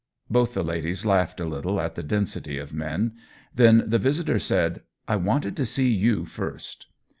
Both 0.31 0.55
the 0.55 0.63
ladies 0.63 1.05
laughed 1.05 1.39
a 1.39 1.45
little 1.45 1.79
at 1.79 1.93
the 1.93 2.01
density 2.01 2.57
of 2.57 2.73
men; 2.73 3.13
then 3.53 3.83
the 3.85 3.99
visitor 3.99 4.39
said:" 4.39 4.81
I 5.07 5.15
wanted 5.15 5.55
to 5.57 5.63
see 5.67 5.89
you 5.91 6.25
first." 6.25 6.87